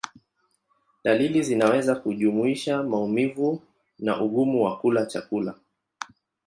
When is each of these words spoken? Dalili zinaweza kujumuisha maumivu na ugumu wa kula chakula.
Dalili 1.03 1.41
zinaweza 1.43 1.95
kujumuisha 1.95 2.83
maumivu 2.83 3.61
na 3.99 4.21
ugumu 4.21 4.63
wa 4.63 4.77
kula 4.79 5.05
chakula. 5.05 5.53